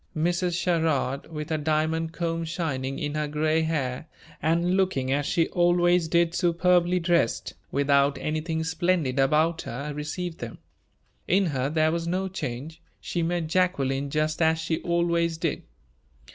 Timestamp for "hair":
3.61-4.07